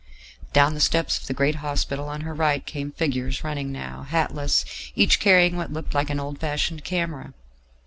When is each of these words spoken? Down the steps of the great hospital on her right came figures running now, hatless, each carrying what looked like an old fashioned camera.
Down 0.51 0.73
the 0.73 0.79
steps 0.79 1.19
of 1.19 1.27
the 1.27 1.33
great 1.35 1.57
hospital 1.57 2.09
on 2.09 2.21
her 2.21 2.33
right 2.33 2.65
came 2.65 2.91
figures 2.91 3.43
running 3.43 3.71
now, 3.71 4.01
hatless, 4.01 4.65
each 4.95 5.19
carrying 5.19 5.57
what 5.57 5.71
looked 5.71 5.93
like 5.93 6.09
an 6.09 6.19
old 6.19 6.39
fashioned 6.39 6.83
camera. 6.83 7.35